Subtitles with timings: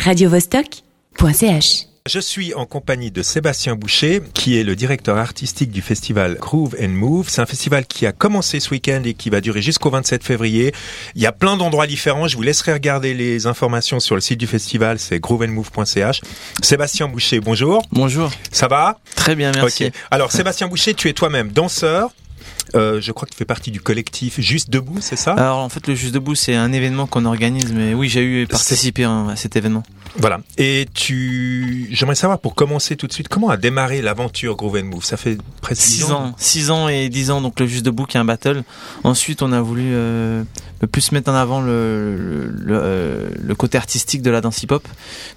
[0.00, 6.36] radiovostok.ch Je suis en compagnie de Sébastien Boucher, qui est le directeur artistique du festival
[6.40, 7.28] Groove and Move.
[7.28, 10.72] C'est un festival qui a commencé ce week-end et qui va durer jusqu'au 27 février.
[11.14, 12.26] Il y a plein d'endroits différents.
[12.26, 14.98] Je vous laisserai regarder les informations sur le site du festival.
[14.98, 16.22] C'est grooveandmove.ch.
[16.62, 17.82] Sébastien Boucher, bonjour.
[17.92, 18.30] Bonjour.
[18.50, 18.98] Ça va?
[19.14, 19.84] Très bien, merci.
[19.86, 19.92] Ok.
[20.10, 22.10] Alors, Sébastien Boucher, tu es toi-même danseur.
[22.74, 25.32] Euh, je crois que tu fais partie du collectif Juste Debout, c'est ça?
[25.34, 28.46] Alors en fait le Juste Debout c'est un événement qu'on organise mais oui j'ai eu
[28.46, 29.82] participé à cet événement.
[30.18, 30.40] Voilà.
[30.58, 34.84] Et tu, j'aimerais savoir pour commencer tout de suite, comment a démarré l'aventure Groove and
[34.84, 35.04] Move?
[35.04, 38.16] Ça fait presque 6 ans, 6 ans et 10 ans donc le Juste Debout qui
[38.16, 38.62] est un battle.
[39.04, 40.44] Ensuite on a voulu euh,
[40.90, 44.86] plus mettre en avant le, le, le, euh, le côté artistique de la danse hip-hop.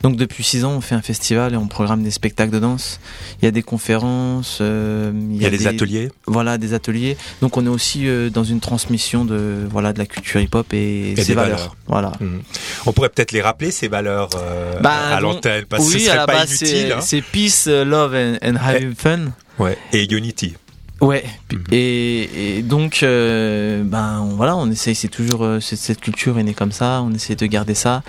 [0.02, 3.00] Donc depuis 6 ans on fait un festival et on programme des spectacles de danse.
[3.42, 6.12] Il y a des conférences, euh, Il y a des ateliers.
[6.28, 7.15] Voilà des ateliers.
[7.42, 11.12] Donc on est aussi euh, dans une transmission de voilà de la culture hip-hop et,
[11.12, 11.58] Et ses des valeurs.
[11.58, 11.76] valeurs.
[11.88, 12.12] Voilà.
[12.20, 12.42] Mhm.
[12.86, 16.10] On pourrait peut-être les rappeler ces valeurs euh, Bah, à l'antenne parce que oui, ce
[16.12, 16.96] à la pas base, inutile.
[17.02, 17.24] c'est hein.
[17.32, 19.20] peace, uh, love and, and having fun.
[19.60, 19.78] Ouais.
[19.94, 20.56] Et Unity.
[21.02, 21.24] Ouais.
[21.52, 21.64] Mhm.
[21.72, 24.96] Et, et donc, euh, ben on- voilà, on essaye.
[24.96, 27.02] C'est toujours euh, cette, culture est née comme ça.
[27.02, 28.02] On essaie de garder ça.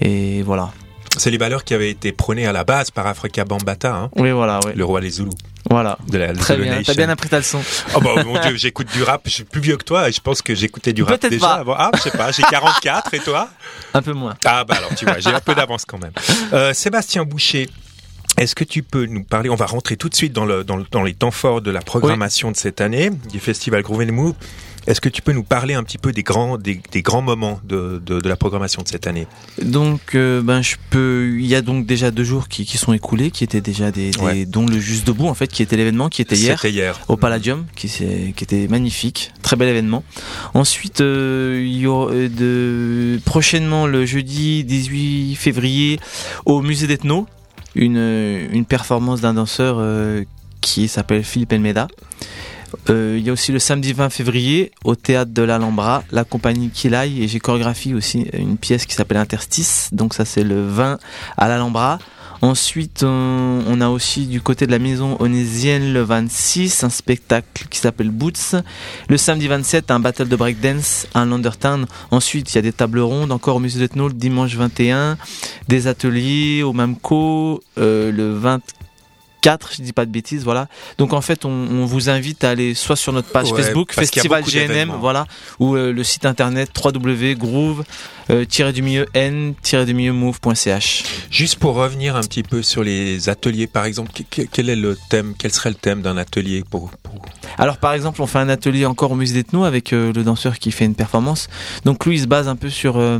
[0.00, 0.70] Et voilà.
[1.18, 4.30] C'est les valeurs qui avaient été prônées à la base par Afrika Bambata, hein, Oui,
[4.30, 4.72] voilà, ouais.
[4.74, 5.32] le roi des Zoulous
[5.72, 5.98] Voilà.
[6.08, 6.82] de la Très bien.
[6.84, 7.62] T'as bien appris ta leçon.
[7.94, 10.20] Oh bah mon dieu, j'écoute du rap, je suis plus vieux que toi et je
[10.20, 11.54] pense que j'écoutais du rap Peut-être déjà pas.
[11.54, 11.74] avant.
[11.78, 13.48] Ah, je sais pas, j'ai 44 et toi
[13.94, 14.34] Un peu moins.
[14.44, 16.12] Ah bah alors tu vois, j'ai un peu d'avance quand même.
[16.52, 17.68] Euh, Sébastien Boucher,
[18.38, 20.76] est-ce que tu peux nous parler On va rentrer tout de suite dans, le, dans,
[20.76, 24.12] le- dans les temps forts de la programmation de cette année du festival Groove and
[24.12, 24.34] Move.
[24.86, 27.60] Est-ce que tu peux nous parler un petit peu des grands, des, des grands moments
[27.64, 29.26] de, de, de la programmation de cette année?
[29.62, 31.36] Donc, euh, ben je peux.
[31.38, 34.10] Il y a donc déjà deux jours qui, qui sont écoulés, qui étaient déjà des,
[34.10, 34.44] des Ouais.
[34.44, 37.00] dont le juste debout en fait, qui était l'événement, qui était hier.
[37.08, 37.86] Au Palladium, qui,
[38.42, 40.02] était magnifique, très bel événement.
[40.54, 46.00] Ensuite, euh, il y aura euh, de, prochainement le jeudi 18 février
[46.44, 47.26] au musée d'Ethno,
[47.74, 50.24] une, une performance d'un danseur euh,
[50.60, 51.88] qui s'appelle Philippe Elmeda.
[52.90, 56.70] Euh, il y a aussi le samedi 20 février au théâtre de l'Alhambra, la compagnie
[56.70, 59.88] Kilaï et j'ai chorégraphié aussi une pièce qui s'appelle Interstice.
[59.92, 60.98] Donc ça c'est le 20
[61.36, 61.98] à l'Alhambra.
[62.42, 67.78] Ensuite, on, a aussi du côté de la maison onésienne le 26 un spectacle qui
[67.78, 68.56] s'appelle Boots.
[69.08, 71.86] Le samedi 27 un battle de breakdance à Landertown.
[72.10, 75.18] Ensuite, il y a des tables rondes encore au musée le dimanche 21,
[75.68, 78.81] des ateliers au Mamco euh, le 24,
[79.76, 80.68] je dis pas de bêtises, voilà.
[80.98, 83.92] Donc en fait, on, on vous invite à aller soit sur notre page Ouais, Facebook
[83.92, 85.26] Festival GNM, voilà,
[85.58, 87.84] ou euh, le site internet www.groove
[88.30, 88.44] euh.
[91.30, 94.76] Juste pour revenir un petit peu sur les ateliers, par exemple, que- que- quel est
[94.76, 97.20] le thème Quel serait le thème d'un atelier pour, pour-
[97.58, 100.58] Alors par exemple, on fait un atelier encore au musée d'Ethno avec euh, le danseur
[100.58, 101.48] qui fait une performance.
[101.84, 103.18] Donc lui, il se base un peu sur euh,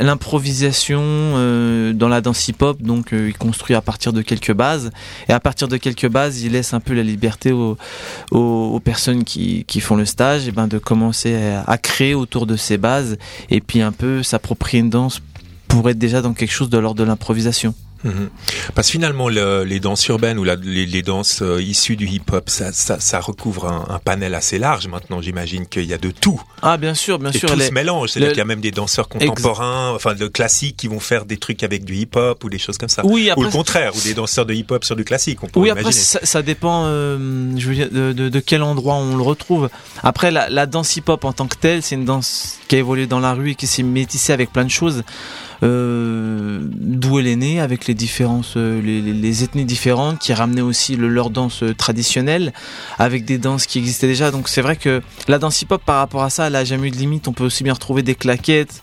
[0.00, 2.80] l'improvisation dans la danse hip-hop.
[2.82, 4.90] Donc il construit à partir de quelques bases
[5.28, 9.80] et à partir de quelques bases, il laisse un peu la liberté aux, personnes qui,
[9.80, 13.18] font le stage, et ben de commencer à créer autour de ces bases
[13.50, 15.20] et puis un peu s'approprier une danse
[15.68, 17.74] pour être déjà dans quelque chose de l'ordre de l'improvisation.
[18.04, 18.30] Mhm.
[18.74, 22.06] Parce que finalement, le- les danses urbaines ou la- les, les danses euh, issues du
[22.06, 25.20] hip-hop, ça, ça, ça recouvre un, un panel assez large maintenant.
[25.20, 26.40] J'imagine qu'il y a de tout.
[26.62, 27.50] Ah bien sûr, bien et sûr.
[27.50, 28.10] tout les- se mélange.
[28.10, 31.36] C'est-à-dire qu'il y a même des danseurs contemporains, enfin de classiques, qui vont faire des
[31.36, 33.02] trucs avec du hip-hop ou des choses comme ça.
[33.04, 35.92] Oui, ou le contraire, ou des danseurs de hip-hop sur du classique, on Oui, après,
[35.92, 37.18] ça, ça dépend euh,
[37.56, 39.68] je veux dire, de, de, de quel endroit on le retrouve.
[40.02, 43.06] Après, la, la danse hip-hop en tant que telle, c'est une danse qui a évolué
[43.06, 45.02] dans la rue et qui s'est métissée avec plein de choses.
[45.62, 46.60] Euh,
[47.00, 51.08] D'où elle est née, avec les différences, euh, les, ethnies différentes, qui ramenaient aussi le,
[51.08, 52.52] leur danse euh, traditionnelle,
[52.98, 54.30] avec des danses qui existaient déjà.
[54.30, 56.90] Donc c'est vrai que la danse hip-hop, par rapport à ça, elle a jamais eu
[56.90, 57.28] de limite.
[57.28, 58.82] On peut aussi bien retrouver des claquettes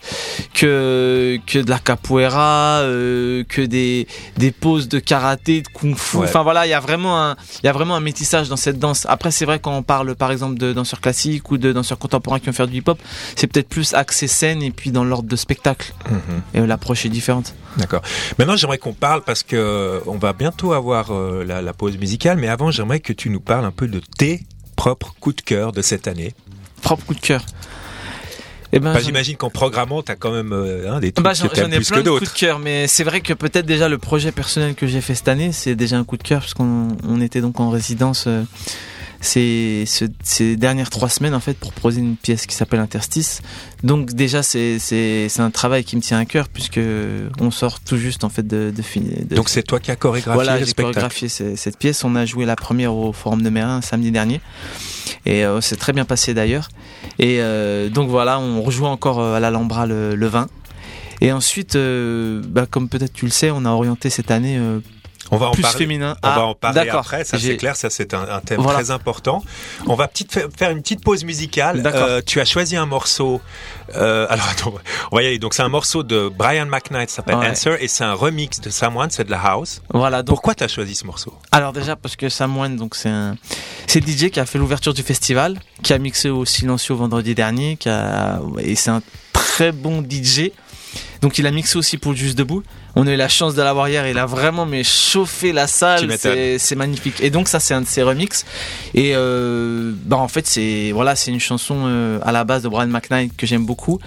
[0.54, 4.06] que que de la capoeira, euh, que des
[4.36, 6.18] des poses de karaté, de kung-fu.
[6.18, 6.24] Ouais.
[6.24, 8.78] Enfin voilà, il y a vraiment un il y a vraiment un métissage dans cette
[8.78, 9.06] danse.
[9.08, 12.38] Après, c'est vrai quand on parle par exemple de danseurs classiques ou de danseurs contemporains
[12.40, 12.98] qui vont faire du hip-hop,
[13.36, 15.94] c'est peut-être plus axé scène et puis dans l'ordre de spectacle.
[16.10, 16.42] Mhm.
[16.54, 17.54] Et l'approche est différente.
[17.76, 18.02] D'accord.
[18.38, 21.98] Maintenant, j'aimerais qu'on parle parce que euh, on va bientôt avoir euh, la, la pause
[21.98, 24.42] musicale, mais avant, j'aimerais que tu nous parles un peu de tes
[24.76, 26.34] propres coups de cœur de cette année.
[26.82, 27.44] Propre coup de cœur.
[28.72, 31.38] Eh ben, Enfin, J'imagine qu'en programmant, t'as quand même euh, hein, des trucs bah, que
[31.38, 33.32] j'en t'aimes j'en ai plus plein que de coups de cœur, mais c'est vrai que
[33.32, 36.22] peut-être déjà le projet personnel que j'ai fait cette année, c'est déjà un coup de
[36.22, 38.42] cœur parce qu'on on était donc en résidence euh,
[39.20, 43.40] ces, ce- ces dernières trois semaines en fait pour proposer une pièce qui s'appelle Interstice.
[43.82, 46.80] Donc déjà c'est c'est c'est un travail qui me tient à cœur puisque
[47.40, 49.18] on sort tout juste en fait de de finir.
[49.28, 50.94] de- Donc c'est toi qui as chorégraphié voilà, le j'ai spectacle.
[50.94, 52.04] chorégraphié ce- cette pièce.
[52.04, 54.40] On a joué la première au Forum de Mérin samedi dernier.
[55.26, 56.68] Et euh, c'est très bien passé d'ailleurs.
[57.18, 60.48] Et euh, donc voilà, on rejoue encore euh, à l'Alhambra le, le 20.
[61.20, 64.56] Et ensuite, euh, bah, comme peut-être tu le sais, on a orienté cette année
[65.30, 65.78] On va en plus parler.
[65.78, 66.16] féminin.
[66.22, 68.78] On va Ah, en parler après, ça c'est clair, ça c'est un, un thème Voilà.
[68.78, 69.42] très important.
[69.86, 71.82] On va petite, faire une petite pause musicale.
[71.86, 73.40] Euh, tu as choisi un morceau.
[73.94, 74.74] Euh, alors attends,
[75.12, 75.38] on va y aller.
[75.38, 77.50] Donc c'est un morceau de Brian McKnight, ça s'appelle Ouais.
[77.50, 79.82] Answer, et c'est un remix de Someone, c'est de la house.
[79.92, 81.32] Voilà, donc Pourquoi tu as choisi ce morceau?
[81.52, 83.36] Alors déjà parce que Sam Wan, donc c'est un,
[83.86, 87.76] c'est DJ qui a fait l'ouverture du festival, qui a mixé au Silencio vendredi dernier,
[87.76, 89.02] qui a et c'est un
[89.32, 90.50] très bon DJ.
[91.20, 92.62] Donc il a mixé aussi pour Juste Debout.
[92.96, 94.06] On a eu la chance de l'avoir hier.
[94.08, 96.12] Il a vraiment mais chauffé la salle.
[96.18, 97.20] C'est, magnifique.
[97.20, 98.44] Et donc ça c'est un de ses remixes.
[98.94, 102.68] Et euh, bah en fait c'est voilà c'est une chanson euh, à la base de
[102.68, 103.98] Brian McKnight que j'aime beaucoup.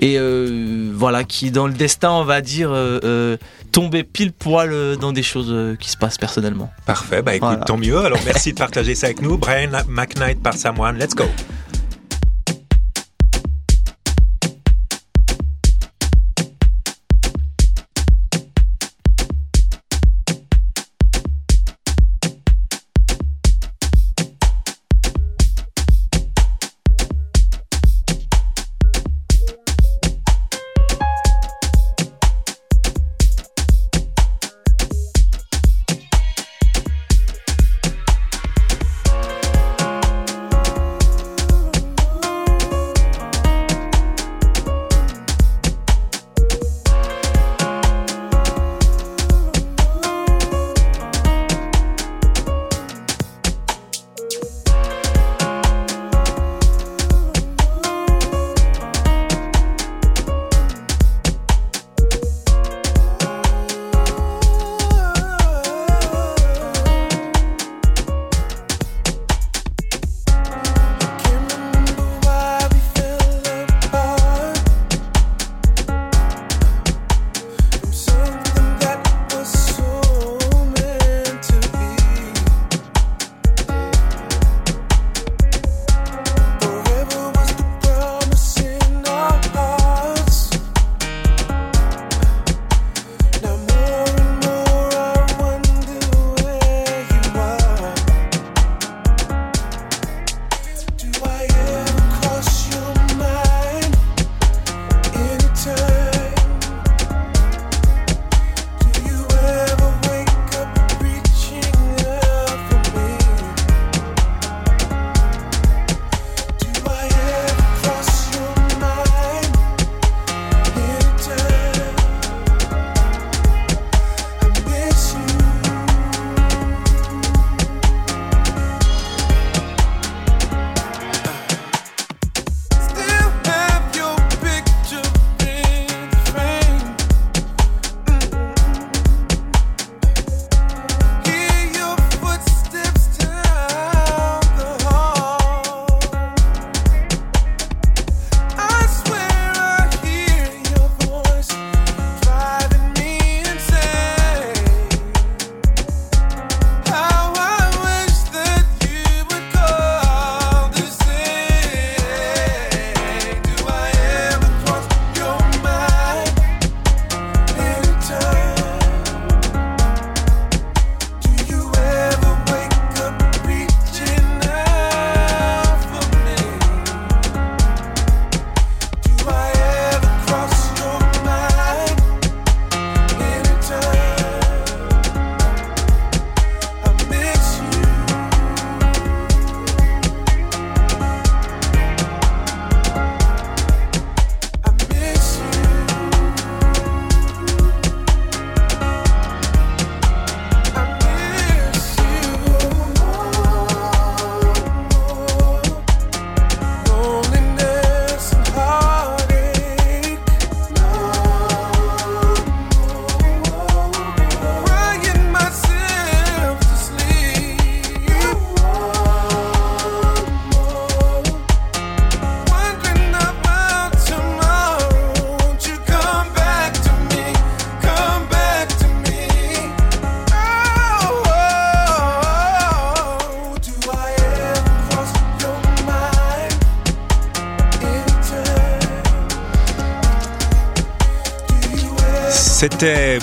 [0.00, 2.72] Et euh, voilà qui dans le destin on va dire
[3.72, 6.70] tombait pile poil dans des choses qui se passent personnellement.
[6.86, 7.64] Parfait, bah écoute, Voilà.
[7.64, 7.98] tant mieux.
[7.98, 9.38] Alors merci de partager ça avec nous.
[9.38, 11.24] Brian McKnight par Someone, let's go.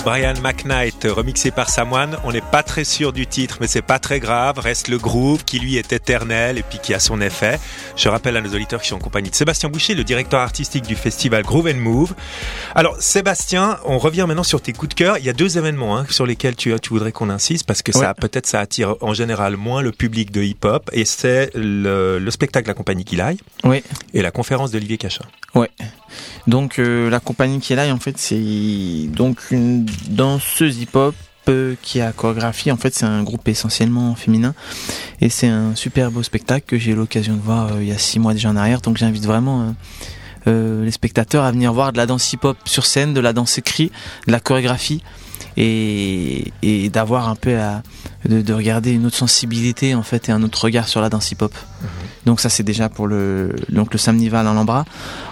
[0.06, 2.16] Brian McKnight remixé par Samoine.
[2.22, 4.60] On n'est pas très sûr du titre, mais c'est pas très grave.
[4.60, 7.58] Reste le groove qui lui est éternel et puis qui a son effet.
[7.96, 10.86] Je rappelle à nos auditeurs qui sont en compagnie de Sébastien Boucher, le directeur artistique
[10.86, 12.14] du festival Groove and Move.
[12.76, 15.18] Alors Sébastien, on revient maintenant sur tes coups de cœur.
[15.18, 17.90] Il y a deux événements hein, sur lesquels tu, tu voudrais qu'on insiste parce que
[17.90, 22.30] ça peut-être ça attire en général moins le public de hip-hop et c'est le, le,
[22.30, 23.82] spectacle La Compagnie qui l'aille oui.
[24.14, 25.24] et la conférence d'Olivier Cachin.
[25.56, 25.70] Ouais.
[26.46, 31.14] Donc euh, la compagnie qui est là, en fait, c'est donc une danseuse hip-hop
[31.48, 32.72] euh, qui a chorégraphie.
[32.72, 34.54] En fait, c'est un groupe essentiellement féminin
[35.20, 37.92] et c'est un super beau spectacle que j'ai eu l'occasion de voir euh, il y
[37.92, 38.80] a six mois déjà en arrière.
[38.80, 39.74] Donc j'invite vraiment
[40.46, 43.92] les spectateurs à venir voir de la danse hip-hop sur scène, de la danse écrite,
[44.28, 45.02] de la chorégraphie
[45.56, 47.82] et, et d'avoir un peu à,
[48.28, 51.30] de, de, regarder une autre sensibilité en fait et un autre regard sur la danse
[51.32, 51.54] hip-hop.
[51.54, 51.88] Mhm.
[52.26, 54.84] Donc ça c'est déjà pour le donc le samedi à l'Alhambra.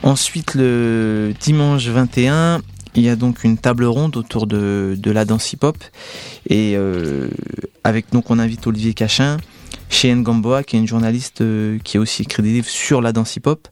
[0.02, 2.60] Ensuite le dimanche 21
[2.94, 5.76] il y a donc une table ronde autour de, de la danse hip-hop
[6.48, 7.28] et euh,
[7.82, 9.38] avec donc on invite Olivier Cachin,
[9.90, 13.12] Cheyenne Gamboa qui est une journaliste euh, qui a aussi écrit des livres sur la
[13.12, 13.68] danse hip-hop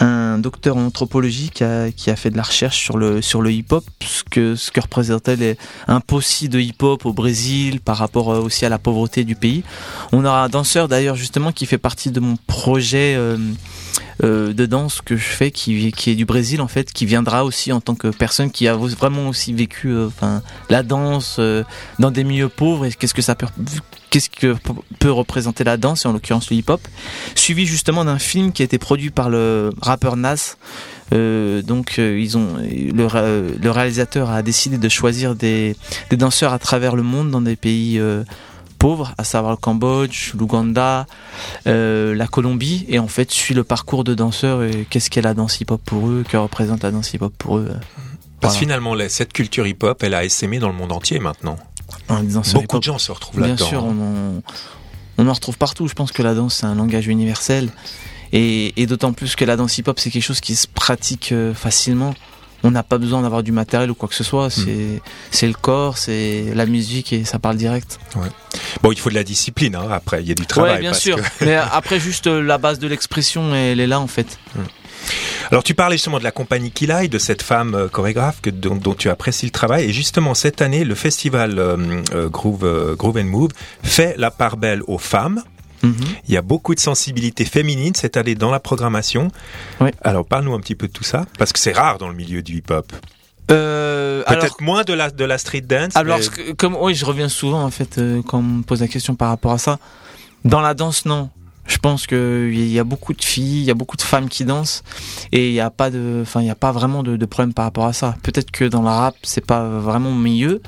[0.00, 3.42] un docteur en anthropologie qui a, qui a fait de la recherche sur le, sur
[3.42, 5.56] le hip-hop, ce que, ce que représentait les,
[5.86, 9.62] un possible de hip-hop au Brésil par rapport euh, aussi à la pauvreté du pays.
[10.12, 13.16] On aura un danseur d'ailleurs justement qui fait partie de mon projet
[14.22, 17.72] de danse que je fais qui, qui est du Brésil en fait, qui viendra aussi
[17.72, 21.64] en tant que personne qui a vraiment aussi vécu euh, enfin la danse euh,
[21.98, 23.46] dans des milieux pauvres et qu'est-ce que ça peut
[24.10, 24.56] qu'est-ce que
[25.00, 26.80] peut représenter la danse et en l'occurrence le hip-hop,
[27.34, 30.56] suivi justement d'un film qui a été produit par le rappeur Nas.
[31.12, 35.76] Euh, donc ils ont le, le, réalisateur a décidé de choisir des,
[36.10, 38.00] des danseurs à travers le monde dans des pays
[38.84, 41.06] pauvres, à savoir le Cambodge, l'Ouganda,
[41.66, 45.32] euh, la Colombie, et en fait suit le parcours de danseurs et qu'est-ce qu'est la
[45.32, 47.70] danse hip-hop pour eux, que représente la danse hip-hop pour eux.
[48.40, 51.56] Parce que finalement, cette culture hip-hop, elle a essaimé dans le monde entier maintenant.
[52.52, 53.56] Beaucoup de gens se retrouvent là-dedans.
[53.56, 53.84] Bien sûr,
[55.16, 55.88] on en, retrouve partout.
[55.88, 57.70] Je pense que la danse, c'est un langage universel.
[58.34, 61.54] Et, et d'autant plus que la danse hip-hop, c'est quelque chose qui se pratique euh,
[61.54, 62.12] facilement
[62.64, 64.50] on n'a pas besoin d'avoir du matériel ou quoi que ce soit.
[64.50, 68.00] C'est c'est le corps, c'est la musique et ça parle direct.
[68.16, 68.28] Ouais.
[68.82, 69.76] Bon, il faut de la discipline.
[69.76, 70.74] Hein, après, il y a du travail.
[70.74, 71.18] Ouais, bien sûr.
[71.42, 74.38] Mais après, juste euh, la base de l'expression, elle est là en fait.
[75.50, 78.76] Alors tu parlais justement de la compagnie Kilai, de cette femme euh, chorégraphe que, dont,
[78.76, 79.84] dont, tu apprécies le travail.
[79.84, 83.50] Et justement cette année, le festival euh, Groove, Groove and Move
[83.82, 85.42] fait la part belle aux femmes
[86.28, 89.28] Il y a beaucoup de sensibilité féminine cette année dans la programmation.
[90.02, 92.42] Alors parle-nous un petit peu de tout ça, parce que c'est rare dans le milieu
[92.42, 92.92] du hip-hop.
[93.50, 95.94] Euh, Peut-être moins de la de la street dance.
[95.96, 96.18] Alors,
[96.56, 99.28] comme oui, je reviens souvent en fait euh, quand on me pose la question par
[99.28, 99.78] rapport à ça.
[100.44, 101.30] Dans la danse, non.
[101.66, 104.28] Je pense que il y a beaucoup de filles, il y a beaucoup de femmes
[104.28, 104.82] qui dansent
[105.32, 107.54] et il n'y a pas de, enfin il y a pas vraiment de, de problème
[107.54, 108.16] par rapport à ça.
[108.22, 110.60] Peut-être que dans la rap c'est pas vraiment mieux,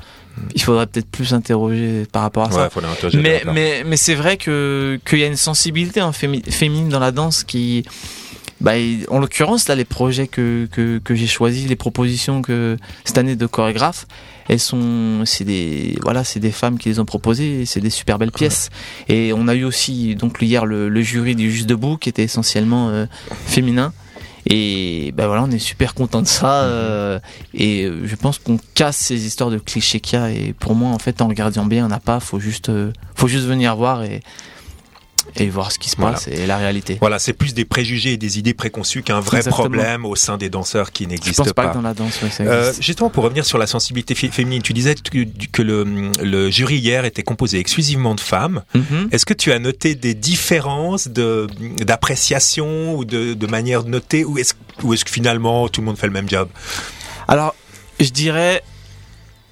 [0.55, 2.69] il faudrait peut-être plus s'interroger par rapport à ça.
[3.21, 7.11] mais mais, mais c'est vrai que qu'il y a une sensibilité hein, féminine dans la
[7.11, 7.85] danse qui
[8.61, 8.73] bah,
[9.09, 13.35] en l'occurrence là les projets que que, que j'ai choisis les propositions que cette année
[13.35, 14.07] de chorégraphe
[14.47, 18.17] elles sont c'est des voilà c'est des femmes qui les ont proposées c'est des super
[18.17, 18.69] belles pièces
[19.09, 22.23] et on a eu aussi donc hier le, le jury du juste debout qui était
[22.23, 23.05] essentiellement euh,
[23.45, 23.93] féminin
[24.49, 26.63] et ben voilà, on est super content de ça.
[26.63, 27.19] Euh,
[27.53, 30.31] et euh, je pense qu'on casse ces histoires de clichés qu'il y a.
[30.31, 32.21] Et pour moi, en fait, en regardant bien, on n'a pas.
[32.21, 34.21] Faut juste, euh, faut juste venir voir et
[35.35, 36.97] et voir ce qui se passe et la réalité.
[36.99, 40.49] Voilà, c'est plus des préjugés et des idées préconçues qu'un vrai problème au sein des
[40.49, 41.53] danseurs qui n'existent pas.
[41.53, 44.73] pas que dans la danse, ouais, euh, justement, pour revenir sur la sensibilité féminine, tu
[44.73, 48.63] disais que, le, le, jury hier était composé exclusivement de femmes.
[48.75, 49.11] Mm-hmm.
[49.11, 51.47] Est-ce que tu as noté des différences de
[51.79, 54.53] d'appréciation ou de, de manière de noter ou est-ce
[54.83, 56.49] ou est-ce que finalement tout le monde fait le même job?
[57.27, 57.55] Alors,
[57.99, 58.63] je dirais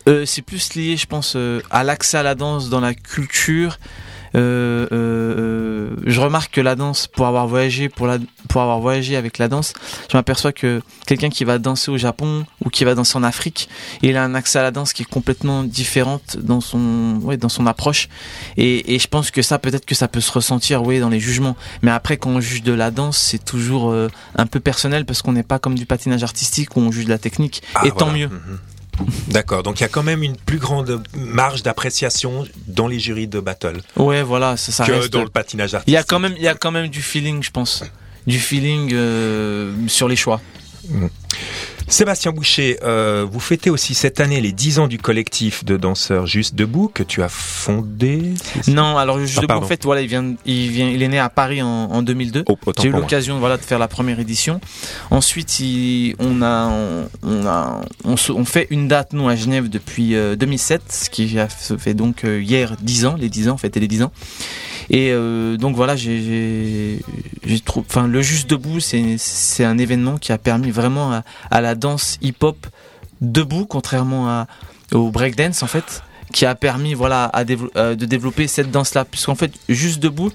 [0.08, 3.80] euh, c'est plus lié, je pense, euh, à l'accès à la danse dans la culture
[4.36, 8.18] je remarque que la danse, pour avoir voyagé, pour, la,
[8.50, 9.74] pour avoir voyagé avec la danse,
[10.12, 13.70] je m'aperçois que quelqu'un qui va danser au Japon ou qui va danser en Afrique,
[14.02, 17.50] il a un accès à la danse qui est complètement différente dans son, ouais, dans
[17.50, 18.10] son approche.
[18.58, 21.20] Et, et je pense que ça, peut-être que ça peut se ressentir, oui, dans les
[21.20, 21.56] jugements.
[21.82, 25.22] Mais après, quand on juge de la danse, c'est toujours euh, un peu personnel parce
[25.22, 27.64] qu'on n'est pas comme du patinage artistique où on juge de la technique.
[27.76, 28.28] Ah, et tant mieux.
[28.28, 28.60] Mhm.
[29.28, 33.28] D'accord, donc il y a quand même une plus grande marge d'appréciation dans les jurys
[33.28, 33.82] de battle.
[33.96, 35.92] Ouais, voilà, ça, ça que dans le patinage artistique.
[35.92, 37.84] Il y a quand même, il y a quand même du feeling, je pense,
[38.28, 40.42] du feeling euh, sur les choix.
[40.90, 41.08] Mmh.
[41.88, 46.26] Sébastien Boucher, euh, vous fêtez aussi cette année les 10 ans du collectif de danseurs
[46.26, 48.34] Juste Debout que tu as fondé.
[48.68, 51.20] Non, alors Juste ah, Debout, en fait, voilà, il vient, il vient, il est né
[51.20, 52.46] à Paris en, en 2002.
[52.48, 54.60] Oh, J'ai eu l'occasion, voilà, de faire la première édition.
[55.12, 56.72] Ensuite, il, on a,
[57.22, 61.38] on, a, on, on, fait une date nous à Genève depuis 2007, euh, ce qui
[61.38, 64.12] a fait donc euh, hier 10 ans, les 10 ans, fêter les 10 ans.
[64.90, 67.00] Et euh, donc voilà, j'ai,
[67.64, 72.18] trouvé, enfin le Juste debout, c'est un événement qui a permis vraiment à, la danse
[72.22, 72.68] hip-hop
[73.22, 74.46] debout, contrairement
[74.92, 77.44] au breakdance en fait, qui a permis voilà à
[77.76, 80.32] euh, de développer cette danse-là, puisqu'en fait Juste debout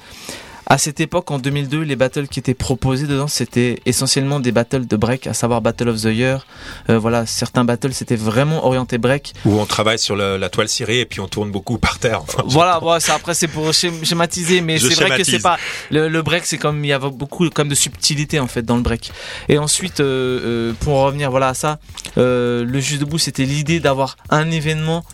[0.71, 4.87] à cette époque, en 2002, les battles qui étaient proposés dedans, c'était essentiellement des battles
[4.87, 6.47] de break, à savoir Battle of the Year.
[6.89, 9.35] Euh, voilà, certains battles, c'était vraiment orienté break.
[9.45, 12.23] Où on travaille sur la toile cirée et puis on tourne beaucoup par terre.
[12.47, 15.59] voilà, bon, ça, après c'est pour schématiser, mais c'est vrai que c'est pas
[15.91, 18.83] le, break, c'est comme il y a beaucoup comme de subtilité en fait dans le
[18.83, 19.11] break.
[19.49, 21.81] Et ensuite, euh, euh, pour revenir voilà à ça,
[22.17, 25.05] le juste debout, c'était l'idée d'avoir un événement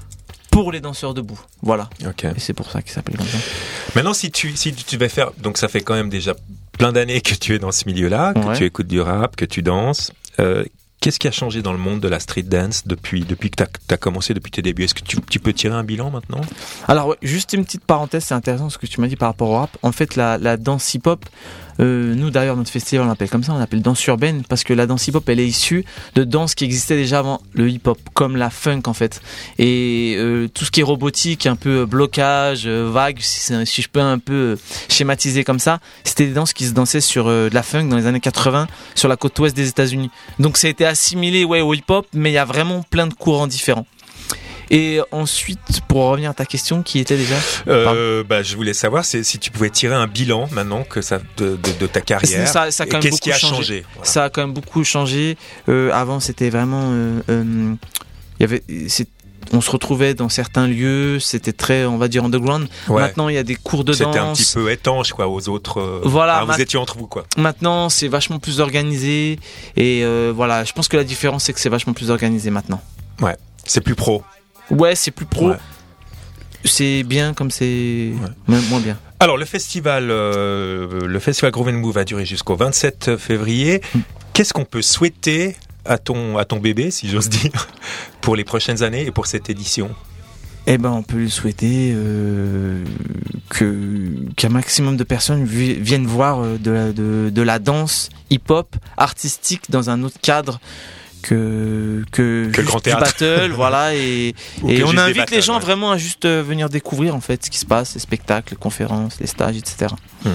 [0.62, 1.38] pour les danseurs debout.
[1.60, 1.90] Voilà.
[2.00, 3.36] Et c'est pour ça qu'il s'appelle comme ça.
[3.94, 6.34] Maintenant, si tu, si tu vas faire, donc ça fait quand même déjà
[6.78, 9.62] plein d'années que tu es dans ce milieu-là, que tu écoutes du rap, que tu
[9.62, 10.12] danses.
[10.40, 10.64] Euh,
[11.02, 13.94] Qu'est-ce qui a changé dans le monde de la street dance depuis, depuis que tu
[13.94, 14.84] as, commencé, depuis tes débuts?
[14.84, 16.40] Est-ce que tu, tu, peux tirer un bilan maintenant?
[16.88, 19.56] Alors, juste une petite parenthèse, c'est intéressant ce que tu m'as dit par rapport au
[19.58, 19.76] rap.
[19.82, 21.26] En fait, la, la danse hip-hop,
[21.80, 24.72] euh, nous d'ailleurs notre festival on l'appelle comme ça, on l'appelle danse urbaine parce que
[24.72, 28.36] la danse hip-hop elle est issue de danses qui existaient déjà avant le hip-hop, comme
[28.36, 29.20] la funk en fait.
[29.58, 33.88] Et euh, tout ce qui est robotique, un peu blocage, euh, vague, si, si, je
[33.88, 34.56] peux un peu
[34.88, 38.06] schématiser comme ça, c'était des danses qui se dansaient sur de la funk dans les
[38.06, 40.10] années 80 sur la côte ouest des États-Unis.
[40.38, 43.14] Donc ça a été assimilé ouais au hip-hop, mais il y a vraiment plein de
[43.14, 43.86] courants différents.
[44.70, 47.36] Et ensuite, pour revenir à ta question, qui était déjà
[47.68, 51.56] euh, bah, Je voulais savoir si tu pouvais tirer un bilan maintenant que ça, de,
[51.56, 52.48] de, de ta carrière.
[52.48, 55.36] Ça, ça Qu'est-ce qui a changé, Ça a quand même beaucoup changé.
[55.68, 56.90] Euh, avant, c'était vraiment...
[56.92, 57.74] Euh,
[58.40, 58.62] y avait,
[59.52, 62.68] on se retrouvait dans certains lieux, c'était très, on va dire, underground.
[62.88, 63.98] Maintenant, il y a des cours de danse.
[63.98, 66.00] C'était un petit peu étanche, quoi, aux autres.
[66.04, 66.44] Voilà.
[66.44, 67.24] vous étiez entre vous, quoi.
[67.36, 69.38] Maintenant, c'est vachement plus organisé.
[69.76, 70.04] Et
[70.34, 72.80] voilà, je pense que la différence, c'est que c'est vachement plus organisé maintenant.
[73.20, 74.22] Ouais, c'est plus pro.
[74.70, 75.52] Ouais, c'est plus pro.
[76.64, 78.12] C'est bien comme c'est
[78.46, 78.98] moins bien.
[79.20, 83.80] Alors le festival, euh, le festival Groove Move va durer jusqu'au 27 février.
[83.94, 84.00] Mm.
[84.32, 87.68] Qu'est-ce qu'on peut souhaiter à ton à ton bébé, si j'ose dire,
[88.20, 89.90] pour les prochaines années et pour cette édition?
[90.68, 92.84] Eh ben, on peut lui souhaiter euh,
[93.48, 98.74] que qu'un maximum de personnes viennent voir euh, de la, de, de la danse hip-hop
[98.96, 100.58] artistique dans un autre cadre
[101.22, 103.00] que que, que le grand théâtre.
[103.00, 104.34] battle voilà et,
[104.66, 107.58] et on invite les gens vraiment à juste euh, venir découvrir en fait ce qui
[107.58, 110.30] se passe les spectacles les conférences les stages etc hmm.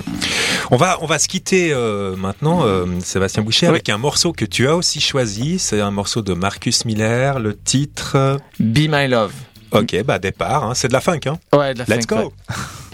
[0.72, 4.46] on va on va se quitter euh, maintenant euh, Sébastien Boucher avec un morceau que
[4.46, 5.60] tu as aussi choisi.
[5.60, 9.34] C'est un morceau de Marcus Miller le titre Be My Love.
[9.72, 10.74] Ok bah départ hein.
[10.76, 11.38] c'est de la funk hein.
[11.54, 12.34] Ouais de la let's go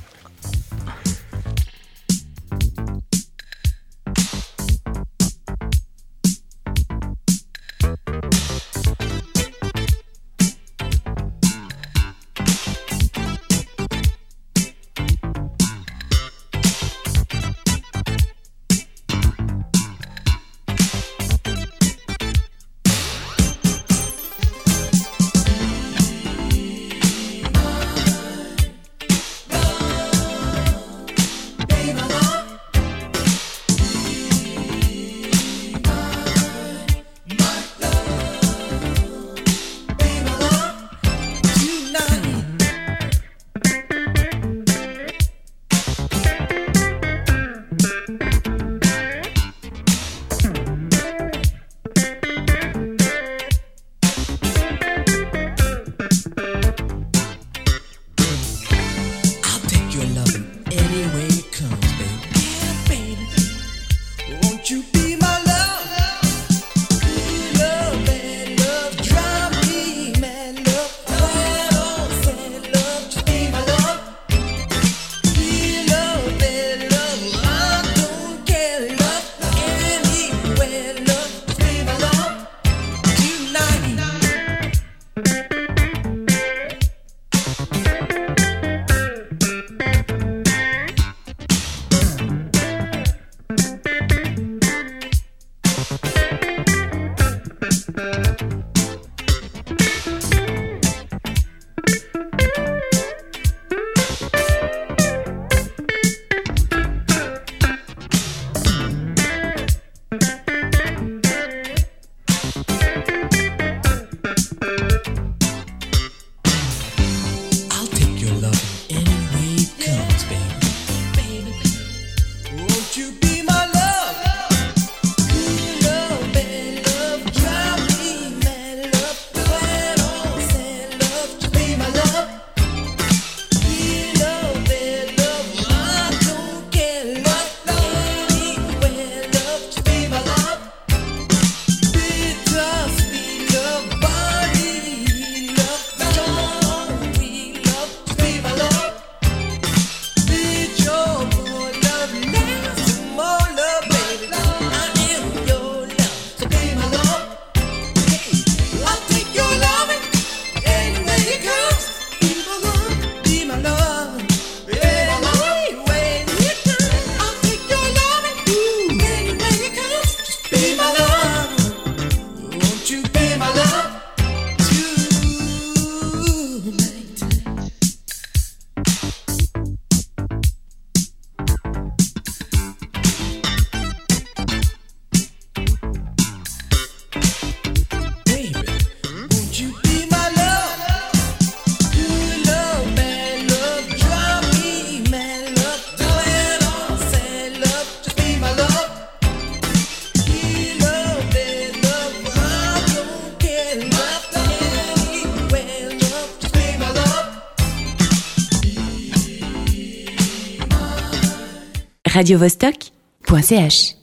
[212.17, 213.96] radiovostok.ch